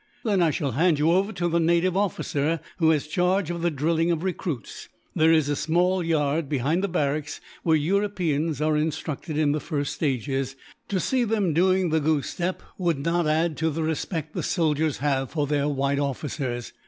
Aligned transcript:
"Then 0.23 0.41
I 0.41 0.49
shall 0.49 0.71
hand 0.71 0.97
you 0.97 1.11
over 1.11 1.31
to 1.33 1.47
the 1.47 1.59
native 1.59 1.95
officer, 1.95 2.59
who 2.77 2.89
has 2.89 3.05
charge 3.05 3.51
of 3.51 3.61
the 3.61 3.69
drilling 3.69 4.09
of 4.09 4.23
recruits. 4.23 4.89
There 5.15 5.31
is 5.31 5.47
a 5.47 5.55
small 5.55 6.03
yard, 6.03 6.49
behind 6.49 6.83
the 6.83 6.87
barracks, 6.87 7.39
where 7.61 7.75
Europeans 7.75 8.61
are 8.61 8.75
instructed 8.75 9.37
in 9.37 9.51
the 9.51 9.59
first 9.59 9.93
stages. 9.93 10.55
To 10.87 10.99
see 10.99 11.23
them 11.23 11.53
doing 11.53 11.89
the 11.89 11.99
goose 11.99 12.31
step 12.31 12.63
would 12.79 12.97
not 13.05 13.27
add 13.27 13.55
to 13.57 13.69
the 13.69 13.83
respect 13.83 14.33
the 14.33 14.41
soldiers 14.41 14.97
have 15.05 15.29
for 15.29 15.45
their 15.45 15.69
white 15.69 15.99
officers. 15.99 16.73